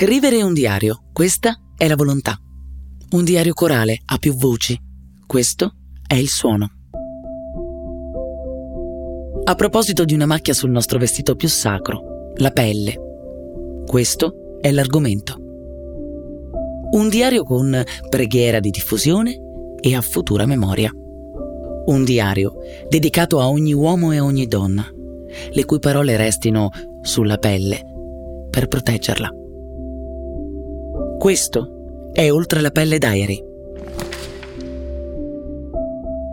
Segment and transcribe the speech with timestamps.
[0.00, 2.38] Scrivere un diario, questa è la volontà.
[3.10, 4.78] Un diario corale ha più voci,
[5.26, 5.72] questo
[6.06, 6.68] è il suono.
[9.42, 12.94] A proposito di una macchia sul nostro vestito più sacro, la pelle,
[13.86, 15.34] questo è l'argomento.
[16.92, 19.36] Un diario con preghiera di diffusione
[19.80, 20.92] e a futura memoria.
[20.94, 22.52] Un diario
[22.88, 24.86] dedicato a ogni uomo e a ogni donna,
[25.50, 26.70] le cui parole restino
[27.02, 27.82] sulla pelle
[28.48, 29.32] per proteggerla.
[31.18, 33.44] Questo è Oltre la pelle Diary.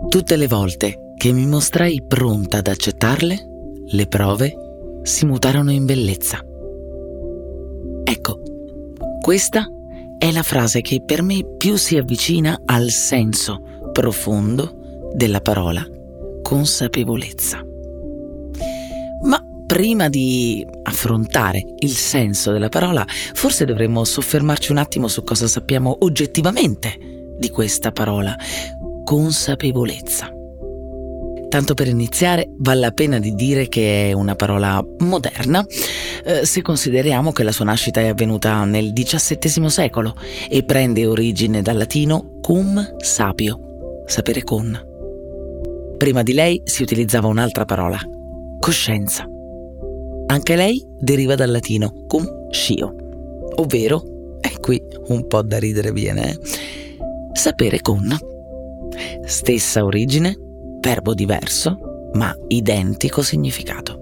[0.07, 3.49] Tutte le volte che mi mostrai pronta ad accettarle,
[3.87, 4.53] le prove
[5.01, 6.39] si mutarono in bellezza.
[8.03, 8.39] Ecco,
[9.21, 9.67] questa
[10.19, 15.83] è la frase che per me più si avvicina al senso profondo della parola
[16.43, 17.64] consapevolezza.
[19.65, 25.47] Ma prima di affrontare il senso della parola, forse dovremmo soffermarci un attimo su cosa
[25.47, 26.97] sappiamo oggettivamente
[27.37, 28.35] di questa parola,
[29.03, 30.31] consapevolezza.
[31.49, 35.65] Tanto per iniziare, vale la pena di dire che è una parola moderna
[36.25, 40.15] eh, se consideriamo che la sua nascita è avvenuta nel XVII secolo
[40.49, 44.93] e prende origine dal latino cum sapio, sapere con.
[45.97, 47.99] Prima di lei si utilizzava un'altra parola,
[48.59, 49.29] coscienza.
[50.27, 52.95] Anche lei deriva dal latino cum scio,
[53.55, 56.39] ovvero, e qui un po' da ridere viene, eh?
[57.33, 58.17] sapere con.
[59.25, 60.35] Stessa origine,
[60.79, 63.99] verbo diverso, ma identico significato.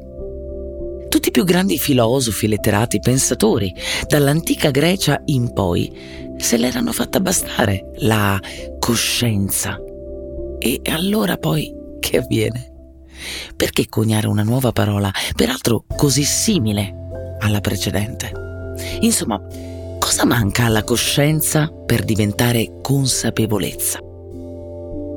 [1.09, 3.73] Tutti i più grandi filosofi, letterati, pensatori,
[4.07, 5.91] dall'antica Grecia in poi,
[6.37, 8.39] se l'erano fatta bastare la
[8.79, 9.79] coscienza.
[10.57, 12.72] E allora poi che avviene?
[13.55, 18.31] Perché coniare una nuova parola, peraltro così simile alla precedente?
[19.01, 19.41] Insomma,
[19.99, 23.99] cosa manca alla coscienza per diventare consapevolezza?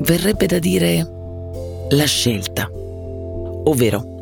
[0.01, 1.11] Verrebbe da dire
[1.91, 4.15] la scelta, ovvero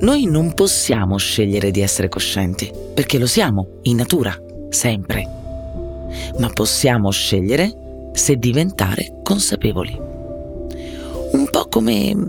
[0.00, 4.38] noi non possiamo scegliere di essere coscienti, perché lo siamo, in natura,
[4.68, 5.26] sempre,
[6.38, 9.98] ma possiamo scegliere se diventare consapevoli.
[11.32, 12.28] Un po' come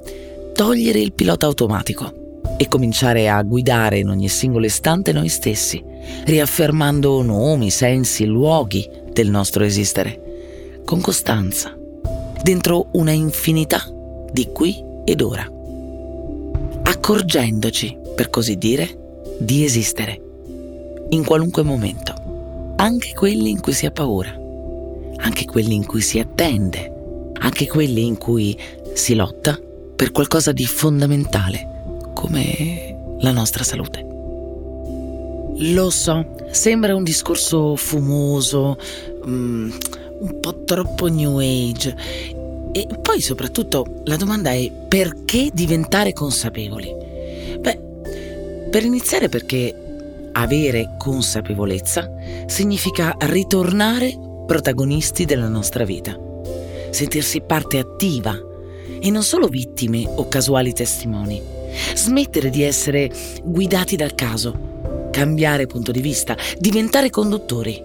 [0.57, 5.83] togliere il pilota automatico e cominciare a guidare in ogni singolo istante noi stessi,
[6.25, 11.77] riaffermando nomi, sensi, luoghi del nostro esistere, con costanza,
[12.41, 13.85] dentro una infinità
[14.31, 15.47] di qui ed ora,
[16.85, 20.19] accorgendoci, per così dire, di esistere,
[21.09, 24.35] in qualunque momento, anche quelli in cui si ha paura,
[25.17, 28.57] anche quelli in cui si attende, anche quelli in cui
[28.95, 29.59] si lotta
[29.97, 31.67] per qualcosa di fondamentale,
[32.13, 34.05] come la nostra salute.
[35.59, 38.77] Lo so, sembra un discorso fumoso,
[39.23, 39.75] um,
[40.19, 41.95] un po' troppo new age.
[42.73, 46.93] E poi soprattutto la domanda è perché diventare consapevoli?
[47.59, 47.79] Beh,
[48.69, 52.07] per iniziare perché avere consapevolezza
[52.45, 54.15] significa ritornare
[54.45, 56.15] protagonisti della nostra vita,
[56.91, 58.46] sentirsi parte attiva
[58.99, 61.41] e non solo vittime o casuali testimoni.
[61.93, 63.11] Smettere di essere
[63.43, 67.81] guidati dal caso, cambiare punto di vista, diventare conduttori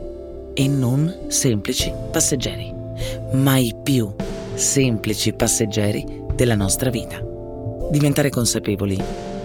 [0.55, 2.73] e non semplici passeggeri.
[3.33, 4.13] Mai più
[4.55, 7.21] semplici passeggeri della nostra vita.
[7.91, 8.99] Diventare consapevoli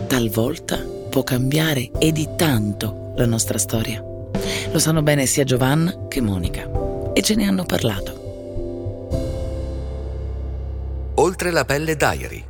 [0.08, 4.04] talvolta può cambiare e di tanto la nostra storia.
[4.72, 6.70] Lo sanno bene sia Giovanna che Monica
[7.14, 8.27] e ce ne hanno parlato.
[11.20, 12.44] Oltre la pelle Diary.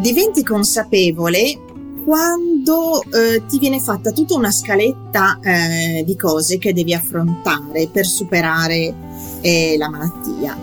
[0.00, 1.58] Diventi consapevole
[2.04, 8.04] quando eh, ti viene fatta tutta una scaletta eh, di cose che devi affrontare per
[8.04, 8.94] superare
[9.40, 10.54] eh, la malattia.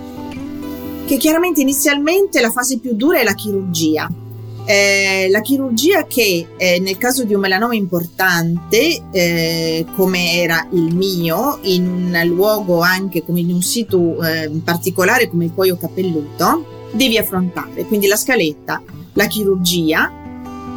[1.05, 4.07] Che chiaramente inizialmente la fase più dura è la chirurgia,
[4.65, 10.95] eh, la chirurgia che eh, nel caso di un melanoma importante, eh, come era il
[10.95, 16.89] mio, in un luogo anche come in un sito eh, particolare come il cuoio capelluto,
[16.93, 17.85] devi affrontare.
[17.85, 18.81] Quindi la scaletta,
[19.13, 20.11] la chirurgia,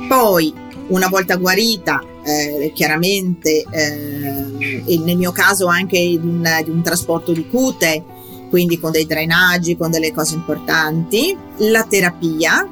[0.08, 0.52] poi
[0.88, 7.32] una volta guarita, eh, chiaramente, eh, nel mio caso anche di un, di un trasporto
[7.32, 8.02] di cute,
[8.48, 12.68] quindi con dei drenaggi, con delle cose importanti, la terapia,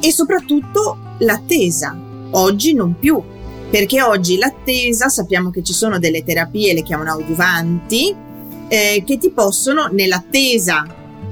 [0.00, 1.98] e soprattutto l'attesa.
[2.30, 3.22] Oggi non più,
[3.70, 8.14] perché oggi l'attesa sappiamo che ci sono delle terapie, le chiamano audiovanti,
[8.68, 10.84] eh, che ti possono, nell'attesa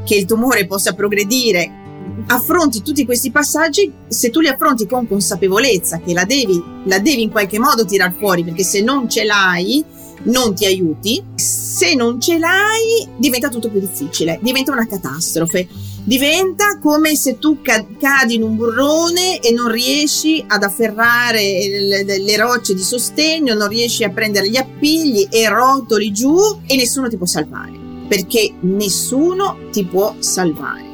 [0.05, 1.83] che il tumore possa progredire
[2.27, 7.23] affronti tutti questi passaggi, se tu li affronti con consapevolezza che la devi, la devi
[7.23, 9.85] in qualche modo tirar fuori, perché se non ce l'hai
[10.25, 15.69] non ti aiuti, se non ce l'hai diventa tutto più difficile, diventa una catastrofe,
[16.05, 22.75] diventa come se tu cadi in un burrone e non riesci ad afferrare le rocce
[22.75, 26.37] di sostegno, non riesci a prendere gli appigli e rotoli giù
[26.67, 27.73] e nessuno ti può salvare,
[28.07, 30.93] perché nessuno ti può salvare.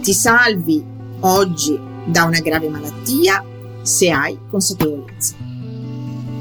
[0.00, 0.82] Ti salvi
[1.20, 3.44] oggi da una grave malattia
[3.82, 5.34] se hai consapevolezza.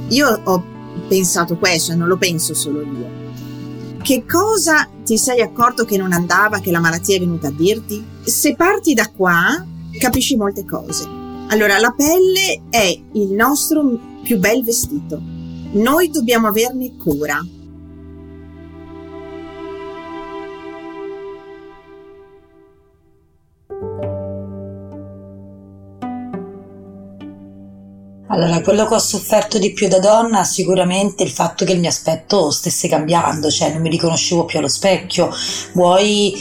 [0.10, 0.64] Io ho
[1.08, 3.24] pensato questo e non lo penso solo io.
[4.02, 8.04] Che cosa ti sei accorto che non andava, che la malattia è venuta a dirti?
[8.24, 9.64] Se parti da qua,
[10.00, 11.08] capisci molte cose.
[11.50, 15.22] Allora, la pelle è il nostro più bel vestito.
[15.74, 17.40] Noi dobbiamo averne cura.
[28.36, 31.88] Allora, quello che ho sofferto di più da donna sicuramente il fatto che il mio
[31.88, 35.34] aspetto stesse cambiando, cioè non mi riconoscevo più allo specchio,
[35.72, 36.38] vuoi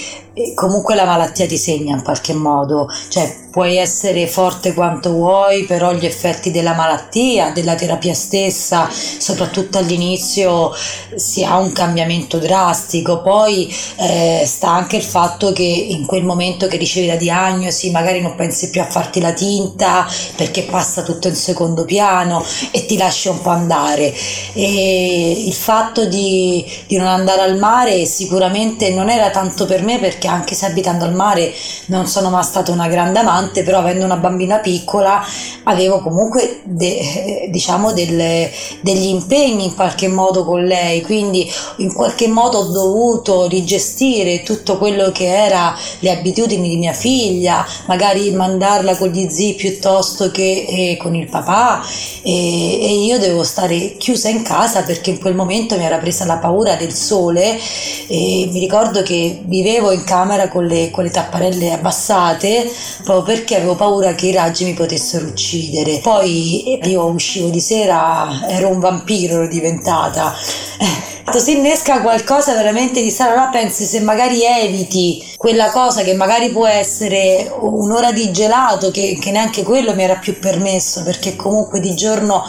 [0.54, 5.92] comunque la malattia ti segna in qualche modo, cioè puoi essere forte quanto vuoi, però
[5.92, 10.72] gli effetti della malattia, della terapia stessa, soprattutto all'inizio
[11.14, 16.66] si ha un cambiamento drastico, poi eh, sta anche il fatto che in quel momento
[16.66, 20.04] che ricevi la diagnosi magari non pensi più a farti la tinta
[20.34, 24.12] perché passa tutto in secondo piano e ti lasci un po' andare.
[24.52, 30.00] E il fatto di, di non andare al mare sicuramente non era tanto per me
[30.00, 31.52] perché anche se abitando al mare
[31.86, 35.22] non sono mai stata una grande amante, però avendo una bambina piccola
[35.64, 38.50] avevo comunque de, diciamo delle,
[38.80, 44.78] degli impegni in qualche modo con lei, quindi in qualche modo ho dovuto rigestire tutto
[44.78, 50.66] quello che era le abitudini di mia figlia, magari mandarla con gli zii piuttosto che
[50.68, 51.82] eh, con il papà
[52.22, 56.24] e, e io devo stare chiusa in casa perché in quel momento mi era presa
[56.24, 57.58] la paura del sole
[58.06, 62.70] e mi ricordo che vivevo in camera con le, con le tapparelle abbassate
[63.02, 65.98] proprio perché avevo paura che i raggi mi potessero uccidere.
[65.98, 70.32] Poi io uscivo di sera, ero un vampiro, ero diventata.
[70.78, 76.14] Eh, si innesca qualcosa veramente di strano, allora pensi se magari eviti quella cosa che
[76.14, 81.34] magari può essere un'ora di gelato, che, che neanche quello mi era più permesso, perché
[81.34, 82.44] comunque di giorno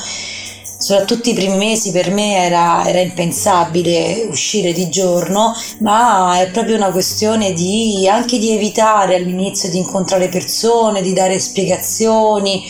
[0.86, 6.76] soprattutto i primi mesi per me era, era, impensabile uscire di giorno, ma è proprio
[6.76, 12.64] una questione di, anche di evitare all'inizio di incontrare persone, di dare spiegazioni,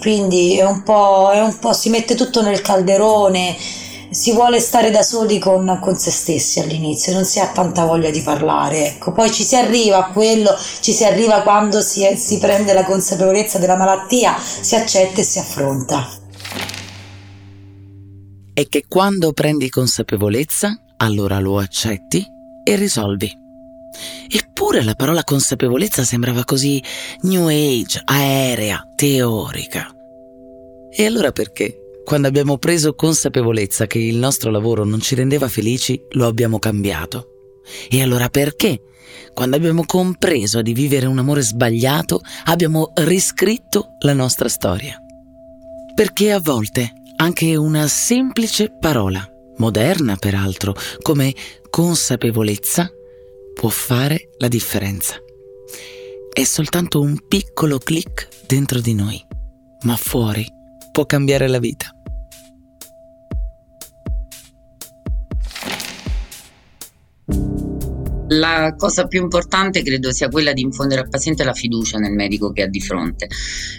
[0.00, 3.56] quindi è un po', è un po' si mette tutto nel calderone,
[4.10, 8.10] si vuole stare da soli con, con, se stessi all'inizio, non si ha tanta voglia
[8.10, 9.12] di parlare, ecco.
[9.12, 13.56] poi ci si arriva a quello, ci si arriva quando si, si prende la consapevolezza
[13.56, 16.20] della malattia, si accetta e si affronta
[18.54, 22.26] è che quando prendi consapevolezza, allora lo accetti
[22.64, 23.40] e risolvi.
[24.28, 26.82] Eppure la parola consapevolezza sembrava così
[27.22, 29.94] new age, aerea, teorica.
[30.90, 31.78] E allora perché?
[32.04, 37.28] Quando abbiamo preso consapevolezza che il nostro lavoro non ci rendeva felici, lo abbiamo cambiato.
[37.88, 38.80] E allora perché?
[39.32, 45.00] Quando abbiamo compreso di vivere un amore sbagliato, abbiamo riscritto la nostra storia.
[45.94, 49.24] Perché a volte anche una semplice parola,
[49.58, 51.32] moderna peraltro, come
[51.70, 52.90] consapevolezza,
[53.54, 55.14] può fare la differenza.
[56.32, 59.24] È soltanto un piccolo clic dentro di noi,
[59.82, 60.44] ma fuori
[60.90, 61.94] può cambiare la vita.
[68.38, 72.50] La cosa più importante credo sia quella di infondere al paziente la fiducia nel medico
[72.52, 73.28] che ha di fronte.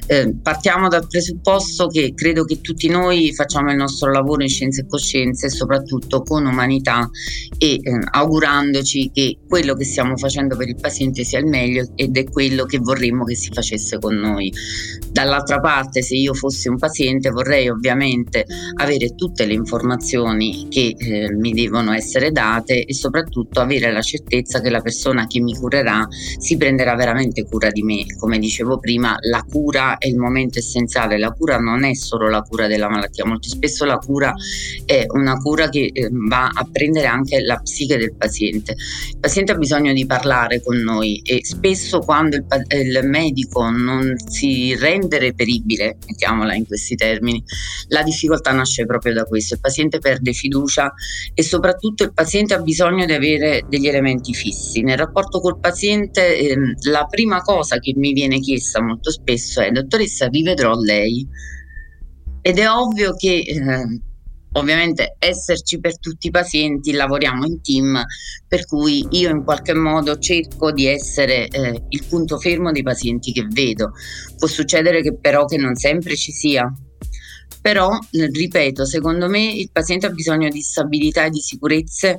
[0.06, 4.82] Eh, partiamo dal presupposto che credo che tutti noi facciamo il nostro lavoro in scienze
[4.82, 7.10] e coscienze, soprattutto con umanità
[7.58, 7.82] e eh,
[8.12, 12.66] augurandoci che quello che stiamo facendo per il paziente sia il meglio ed è quello
[12.66, 14.54] che vorremmo che si facesse con noi.
[15.12, 18.46] Dall'altra parte, se io fossi un paziente, vorrei ovviamente
[18.80, 24.42] avere tutte le informazioni che eh, mi devono essere date e soprattutto avere la certezza
[24.44, 26.06] certezza che la persona che mi curerà
[26.38, 28.06] si prenderà veramente cura di me.
[28.20, 32.42] Come dicevo prima, la cura è il momento essenziale, la cura non è solo la
[32.42, 34.34] cura della malattia, molto spesso la cura
[34.86, 38.76] è una cura che eh, va a prendere anche la psiche del paziente.
[39.10, 44.16] Il paziente ha bisogno di parlare con noi e spesso quando il, il medico non
[44.28, 47.44] si rende reperibile, mettiamola in questi termini,
[47.88, 49.56] la difficoltà nasce proprio da questo.
[49.56, 50.94] Il paziente perde fiducia
[51.34, 54.82] e soprattutto il paziente ha bisogno di avere degli elementi fissi.
[54.82, 56.56] Nel rapporto col paziente eh,
[56.90, 61.28] la prima cosa che mi viene chiesta molto spesso è dottoressa rivedrò lei
[62.42, 64.02] ed è ovvio che eh,
[64.54, 68.04] ovviamente esserci per tutti i pazienti, lavoriamo in team,
[68.48, 73.32] per cui io in qualche modo cerco di essere eh, il punto fermo dei pazienti
[73.32, 73.94] che vedo.
[74.38, 76.72] Può succedere che però che non sempre ci sia.
[77.62, 82.18] Però, ripeto, secondo me il paziente ha bisogno di stabilità e di sicurezze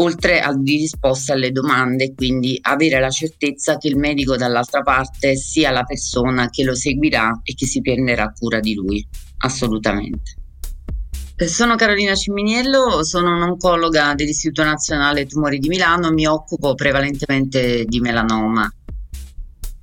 [0.00, 5.36] oltre a di risposte alle domande, quindi avere la certezza che il medico dall'altra parte
[5.36, 9.06] sia la persona che lo seguirà e che si prenderà cura di lui,
[9.38, 10.36] assolutamente.
[11.36, 18.00] Eh, sono Carolina Ciminiello, sono un'oncologa dell'Istituto Nazionale Tumori di Milano, mi occupo prevalentemente di
[18.00, 18.70] melanoma.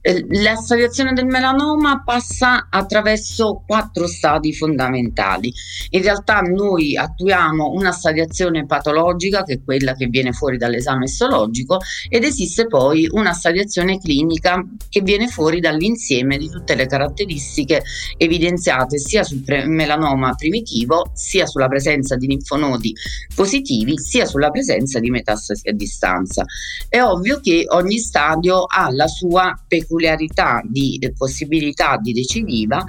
[0.07, 5.51] Eh, la stadiazione del melanoma passa attraverso quattro stadi fondamentali.
[5.89, 11.79] In realtà noi attuiamo una stadiazione patologica, che è quella che viene fuori dall'esame istologico,
[12.07, 17.83] ed esiste poi una stadiazione clinica che viene fuori dall'insieme di tutte le caratteristiche
[18.15, 22.95] evidenziate sia sul melanoma primitivo, sia sulla presenza di linfonodi
[23.35, 26.45] positivi, sia sulla presenza di metastasi a distanza.
[26.87, 32.83] È ovvio che ogni stadio ha la sua peculiarità peculiarità di eh, possibilità di recidiva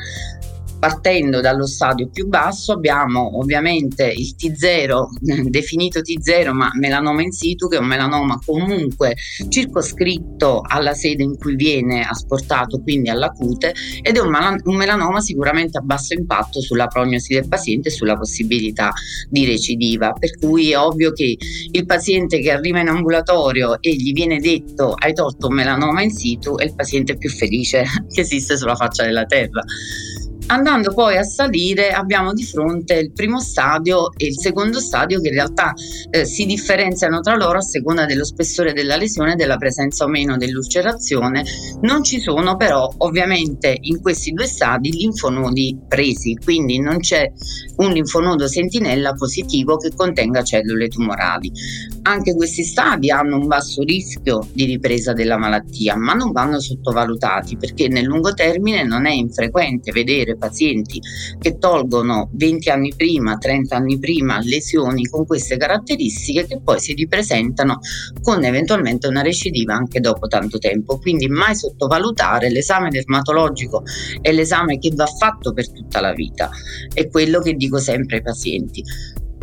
[0.78, 7.68] partendo dallo stadio più basso abbiamo ovviamente il T0 definito T0 ma melanoma in situ
[7.68, 9.16] che è un melanoma comunque
[9.48, 14.76] circoscritto alla sede in cui viene asportato quindi alla cute ed è un, mal- un
[14.76, 18.92] melanoma sicuramente a basso impatto sulla prognosi del paziente e sulla possibilità
[19.28, 20.12] di recidiva.
[20.12, 21.36] Per cui è ovvio che
[21.70, 26.10] il paziente che arriva in ambulatorio e gli viene detto hai tolto un melanoma in
[26.10, 29.62] situ è il paziente più felice che esiste sulla faccia della terra
[30.50, 35.28] Andando poi a salire abbiamo di fronte il primo stadio e il secondo stadio che
[35.28, 35.74] in realtà
[36.10, 40.08] eh, si differenziano tra loro a seconda dello spessore della lesione e della presenza o
[40.08, 41.44] meno dell'ulcerazione.
[41.82, 47.30] Non ci sono però ovviamente in questi due stadi linfonodi presi, quindi non c'è
[47.76, 51.52] un linfonodo sentinella positivo che contenga cellule tumorali.
[52.08, 57.58] Anche questi stadi hanno un basso rischio di ripresa della malattia, ma non vanno sottovalutati
[57.58, 61.02] perché nel lungo termine non è infrequente vedere pazienti
[61.38, 66.94] che tolgono 20 anni prima, 30 anni prima lesioni con queste caratteristiche che poi si
[66.94, 67.78] ripresentano
[68.22, 70.98] con eventualmente una recidiva anche dopo tanto tempo.
[70.98, 73.82] Quindi mai sottovalutare l'esame dermatologico
[74.22, 76.48] è l'esame che va fatto per tutta la vita,
[76.90, 78.82] è quello che dico sempre ai pazienti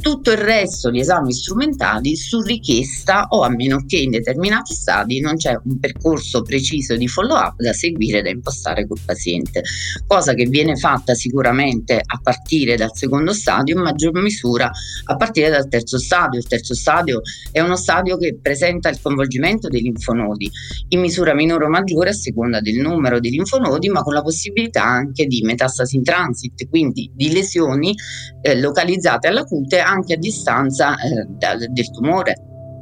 [0.06, 5.20] tutto il resto di esami strumentali su richiesta o a meno che in determinati stadi
[5.20, 9.64] non c'è un percorso preciso di follow up da seguire da impostare col paziente,
[10.06, 14.70] cosa che viene fatta sicuramente a partire dal secondo stadio, in maggior misura
[15.06, 16.38] a partire dal terzo stadio.
[16.38, 17.22] Il terzo stadio
[17.52, 20.52] è uno stadio che presenta il coinvolgimento dei linfonodi
[20.90, 24.84] in misura minore o maggiore a seconda del numero di linfonodi, ma con la possibilità
[24.84, 27.96] anche di metastasi in transit, quindi di lesioni
[28.44, 32.36] eh, localizzate alla cute anche a distanza eh, da, del tumore.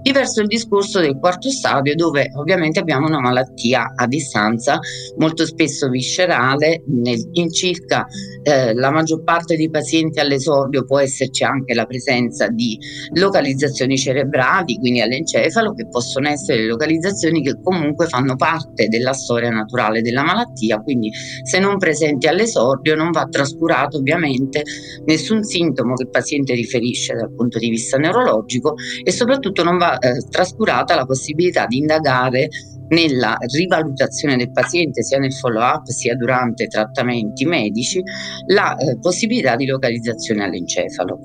[0.04, 4.78] Diverso il discorso del quarto stadio dove ovviamente abbiamo una malattia a distanza,
[5.18, 8.06] molto spesso viscerale, nel, in circa
[8.44, 12.78] eh, la maggior parte dei pazienti all'esordio può esserci anche la presenza di
[13.14, 20.02] localizzazioni cerebrali, quindi all'encefalo, che possono essere localizzazioni che comunque fanno parte della storia naturale
[20.02, 21.12] della malattia, quindi
[21.44, 24.64] se non presenti all'esordio non va trascurato ovviamente
[25.06, 29.92] nessun sintomo che il paziente riferisce dal punto di vista neurologico e soprattutto non va
[30.00, 32.50] eh, trascurata la possibilità di indagare
[32.90, 38.02] nella rivalutazione del paziente sia nel follow up sia durante trattamenti medici
[38.48, 41.20] la eh, possibilità di localizzazione all'encefalo.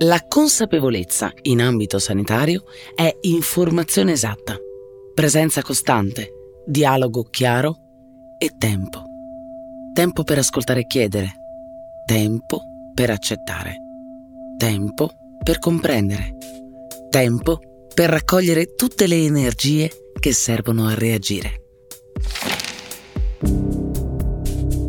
[0.00, 2.64] La consapevolezza in ambito sanitario
[2.94, 4.56] è informazione esatta,
[5.14, 6.32] presenza costante,
[6.66, 7.78] dialogo chiaro
[8.36, 9.04] e tempo.
[9.94, 11.30] Tempo per ascoltare e chiedere,
[12.04, 12.60] tempo
[12.92, 13.85] per accettare
[14.56, 15.10] tempo
[15.42, 16.34] per comprendere,
[17.10, 17.60] tempo
[17.94, 21.65] per raccogliere tutte le energie che servono a reagire.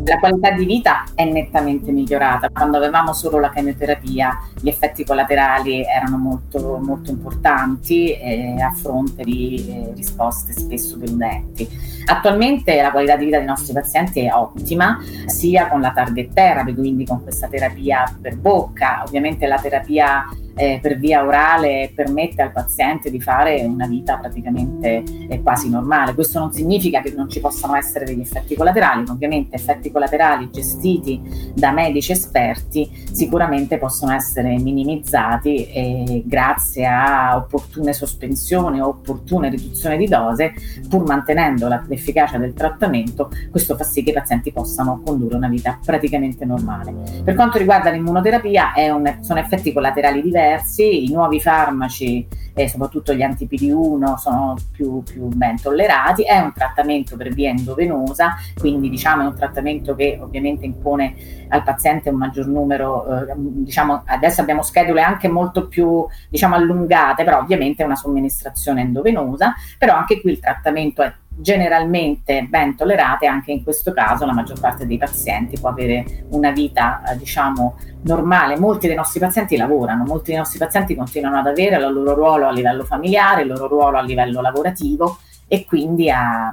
[0.08, 2.48] La qualità di vita è nettamente migliorata.
[2.48, 9.22] Quando avevamo solo la chemioterapia, gli effetti collaterali erano molto, molto importanti eh, a fronte
[9.22, 11.68] di eh, risposte spesso deludenti.
[12.06, 16.74] Attualmente la qualità di vita dei nostri pazienti è ottima, sia con la target therapy,
[16.74, 20.24] quindi con questa terapia per bocca, ovviamente la terapia
[20.58, 26.14] eh, per via orale permette al paziente di fare una vita praticamente eh, quasi normale.
[26.14, 31.52] Questo non significa che non ci possano essere degli effetti collaterali, ovviamente effetti collaterali gestiti
[31.54, 39.96] da medici esperti sicuramente possono essere minimizzati eh, grazie a opportune sospensioni o opportune riduzioni
[39.96, 40.54] di dose,
[40.88, 45.48] pur mantenendo la, l'efficacia del trattamento, questo fa sì che i pazienti possano condurre una
[45.48, 47.22] vita praticamente normale.
[47.22, 53.12] Per quanto riguarda l'immunoterapia, un, sono effetti collaterali diversi diversi, i nuovi farmaci e soprattutto
[53.12, 59.22] gli anti-PD1 sono più, più, ben tollerati, è un trattamento per via endovenosa, quindi diciamo
[59.22, 61.14] è un trattamento che ovviamente impone
[61.48, 67.22] al paziente un maggior numero, eh, diciamo adesso abbiamo schedule anche molto più diciamo allungate,
[67.22, 73.26] però ovviamente è una somministrazione endovenosa, però anche qui il trattamento è generalmente ben tollerate,
[73.26, 77.76] anche in questo caso la maggior parte dei pazienti può avere una vita eh, diciamo
[78.02, 78.58] normale.
[78.58, 82.46] Molti dei nostri pazienti lavorano, molti dei nostri pazienti continuano ad avere il loro ruolo
[82.46, 86.52] a livello familiare, il loro ruolo a livello lavorativo e quindi a,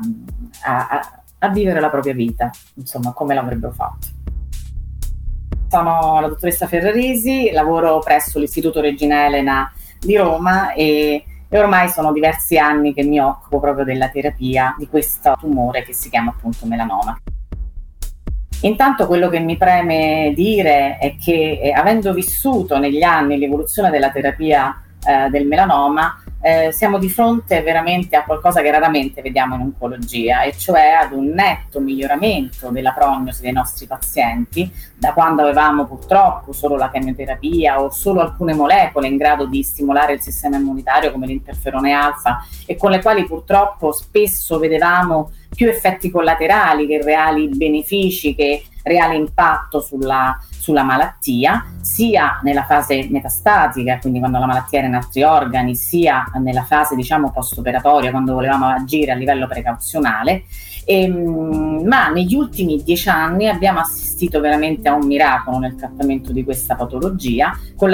[0.64, 4.08] a, a vivere la propria vita, insomma, come l'avrebbero fatto.
[5.68, 11.24] Sono la dottoressa Ferrarisi, lavoro presso l'Istituto Regina Elena di Roma e
[11.56, 15.94] e ormai sono diversi anni che mi occupo proprio della terapia di questo tumore che
[15.94, 17.18] si chiama appunto melanoma.
[18.64, 24.12] Intanto quello che mi preme dire è che eh, avendo vissuto negli anni l'evoluzione della
[24.12, 29.62] terapia eh, del melanoma, eh, siamo di fronte veramente a qualcosa che raramente vediamo in
[29.62, 35.88] oncologia, e cioè ad un netto miglioramento della prognosi dei nostri pazienti, da quando avevamo
[35.88, 41.12] purtroppo solo la chemioterapia o solo alcune molecole in grado di stimolare il sistema immunitario
[41.12, 47.48] come l'interferone alfa e con le quali purtroppo spesso vedevamo più effetti collaterali che reali
[47.48, 54.80] benefici che reale impatto sulla, sulla malattia, sia nella fase metastatica, quindi quando la malattia
[54.80, 60.46] era in altri organi, sia nella fase diciamo post-operatoria, quando volevamo agire a livello precauzionale.
[60.86, 66.32] E, ehm, ma negli ultimi dieci anni abbiamo assistito veramente a un miracolo nel trattamento
[66.32, 67.94] di questa patologia, con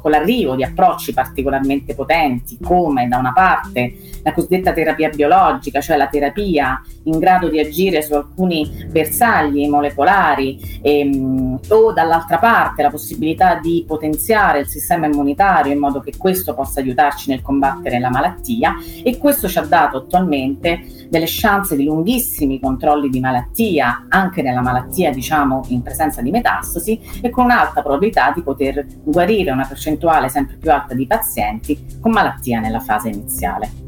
[0.00, 5.96] con l'arrivo di approcci particolarmente potenti, come da una parte la cosiddetta terapia biologica, cioè
[5.96, 12.90] la terapia in grado di agire su alcuni bersagli molecolari, ehm, o dall'altra parte la
[12.90, 18.10] possibilità di potenziare il sistema immunitario in modo che questo possa aiutarci nel combattere la
[18.10, 18.74] malattia.
[19.02, 24.60] E questo ci ha dato attualmente delle chance di lunghissimi controlli di malattia, anche nella
[24.60, 30.28] malattia diciamo in presenza di metastasi e con un'alta probabilità di poter guarire una percentuale
[30.28, 33.86] sempre più alta di pazienti con malattia nella fase iniziale.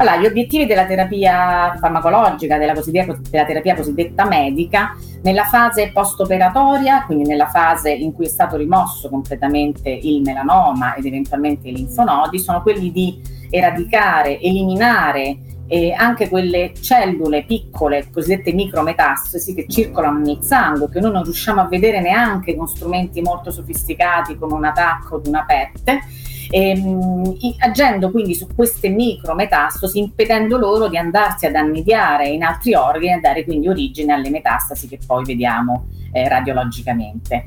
[0.00, 7.24] Allora, gli obiettivi della terapia farmacologica, della, della terapia cosiddetta medica, nella fase post-operatoria, quindi
[7.24, 12.62] nella fase in cui è stato rimosso completamente il melanoma ed eventualmente i linfonodi, sono
[12.62, 20.88] quelli di eradicare, eliminare eh, anche quelle cellule piccole, cosiddette micrometastasi, che circolano nel sangue,
[20.88, 25.28] che noi non riusciamo a vedere neanche con strumenti molto sofisticati come un attacco di
[25.28, 25.98] una PET
[26.50, 33.12] ehm, agendo quindi su queste micrometastosi, impedendo loro di andarsi ad annidiare in altri organi
[33.12, 37.46] e dare quindi origine alle metastasi che poi vediamo eh, radiologicamente.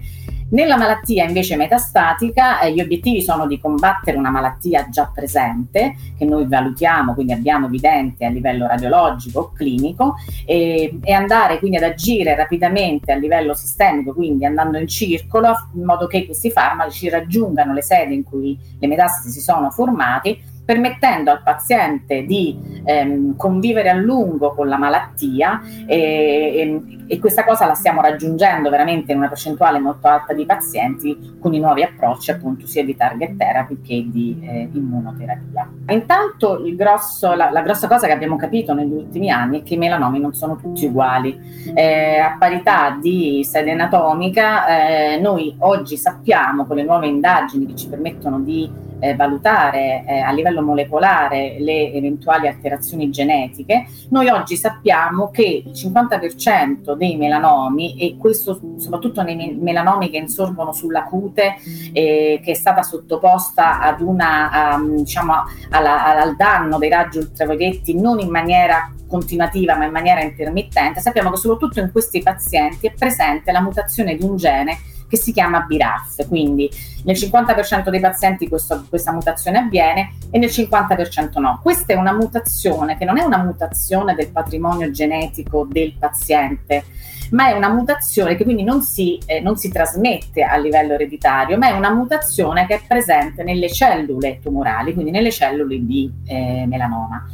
[0.51, 6.25] Nella malattia invece metastatica eh, gli obiettivi sono di combattere una malattia già presente che
[6.25, 11.83] noi valutiamo, quindi abbiamo evidente a livello radiologico o clinico e, e, andare quindi ad
[11.83, 17.71] agire rapidamente a livello sistemico, quindi andando in circolo in modo che questi farmaci raggiungano
[17.71, 23.89] le sedi in cui le metastasi si sono formati permettendo al paziente di ehm, convivere
[23.89, 29.17] a lungo con la malattia e, e, e, questa cosa la stiamo raggiungendo veramente in
[29.17, 33.81] una percentuale molto alta di pazienti con i nuovi approcci appunto sia di target therapy
[33.81, 35.69] che di eh, immunoterapia.
[35.89, 39.77] Intanto grosso, la, la, grossa cosa che abbiamo capito negli ultimi anni è che i
[39.77, 41.37] melanomi non sono tutti uguali.
[41.73, 47.75] Eh, a parità di sede anatomica eh, noi oggi sappiamo con le nuove indagini che
[47.75, 54.55] ci permettono di eh, valutare eh, a livello molecolare le eventuali alterazioni genetiche, noi oggi
[54.55, 61.55] sappiamo che il 50% dei melanomi, e questo soprattutto nei melanomi che insorgono sulla cute,
[61.91, 65.33] eh, che è stata sottoposta ad una, um, diciamo,
[65.71, 71.31] alla, al danno dei raggi ultravioletti non in maniera continuativa ma in maniera intermittente, sappiamo
[71.31, 74.77] che soprattutto in questi pazienti è presente la mutazione di un gene
[75.11, 76.71] che si chiama BRAF, quindi
[77.03, 81.59] nel 50% dei pazienti questo, questa mutazione avviene e nel 50% no.
[81.61, 86.85] Questa è una mutazione che non è una mutazione del patrimonio genetico del paziente,
[87.31, 91.57] ma è una mutazione che quindi non si, eh, non si trasmette a livello ereditario,
[91.57, 96.65] ma è una mutazione che è presente nelle cellule tumorali, quindi nelle cellule di eh,
[96.67, 97.25] melanoma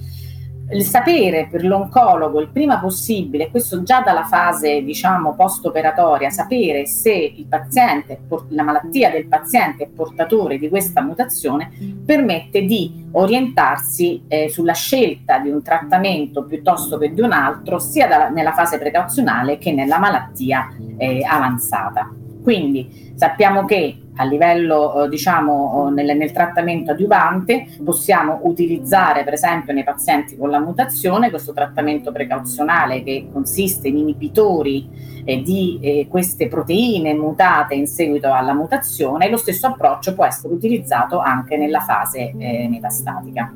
[0.70, 7.14] il sapere per l'oncologo il prima possibile, questo già dalla fase diciamo post-operatoria, sapere se
[7.14, 11.72] il paziente, la malattia del paziente è portatore di questa mutazione,
[12.06, 18.08] permette di orientarsi eh, sulla scelta di un trattamento piuttosto che di un altro, sia
[18.08, 22.12] da, nella fase precauzionale che nella malattia eh, avanzata.
[22.44, 29.74] Quindi sappiamo che a livello eh, diciamo nel, nel, trattamento adiuvante possiamo utilizzare per esempio
[29.74, 34.88] nei pazienti con la mutazione questo trattamento precauzionale che consiste in inibitori
[35.24, 40.26] eh, di eh, queste proteine mutate in seguito alla mutazione e lo stesso approccio può
[40.26, 43.54] essere utilizzato anche nella fase eh, metastatica.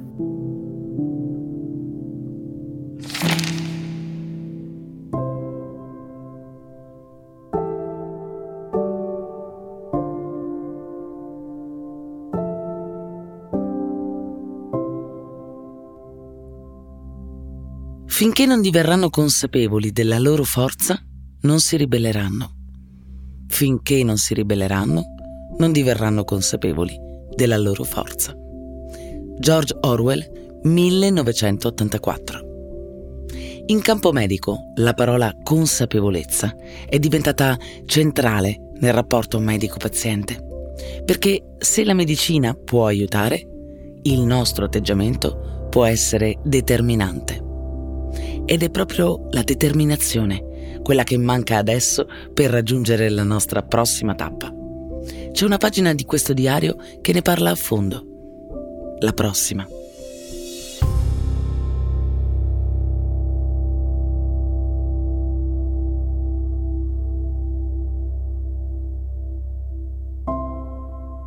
[18.21, 20.95] Finché non diverranno consapevoli della loro forza,
[21.41, 22.51] non si ribelleranno.
[23.47, 25.03] Finché non si ribelleranno,
[25.57, 26.95] non diverranno consapevoli
[27.35, 28.35] della loro forza.
[29.39, 32.45] George Orwell, 1984.
[33.65, 36.55] In campo medico, la parola consapevolezza
[36.87, 40.45] è diventata centrale nel rapporto medico-paziente,
[41.03, 43.47] perché se la medicina può aiutare,
[44.03, 47.49] il nostro atteggiamento può essere determinante.
[48.45, 54.53] Ed è proprio la determinazione, quella che manca adesso per raggiungere la nostra prossima tappa.
[55.31, 58.97] C'è una pagina di questo diario che ne parla a fondo.
[58.99, 59.65] La prossima.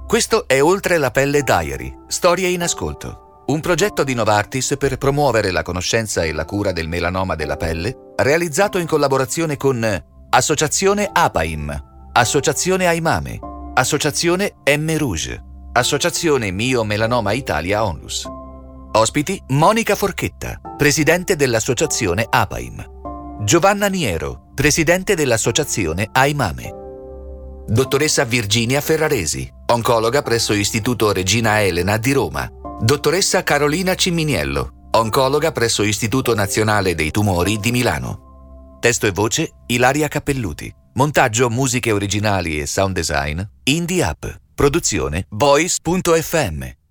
[0.07, 3.24] Questo è Oltre la pelle Diary, storie in ascolto.
[3.47, 7.95] Un progetto di Novartis per promuovere la conoscenza e la cura del melanoma della pelle,
[8.17, 9.87] realizzato in collaborazione con
[10.31, 13.39] Associazione APAIM, Associazione Aimame,
[13.75, 18.27] Associazione M Rouge, Associazione Mio Melanoma Italia Onlus.
[18.93, 23.43] Ospiti Monica Forchetta, presidente dell'Associazione APAIM.
[23.43, 26.73] Giovanna Niero, presidente dell'Associazione Aimame.
[27.67, 32.51] Dottoressa Virginia Ferraresi, oncologa presso Istituto Regina Elena di Roma
[32.81, 38.79] Dottoressa Carolina Ciminiello, oncologa presso Istituto Nazionale dei Tumori di Milano.
[38.81, 40.75] Testo e voce Ilaria Cappelluti.
[40.95, 44.41] Montaggio, musiche originali e sound design Indie Up.
[44.55, 46.84] Produzione Voice.fm.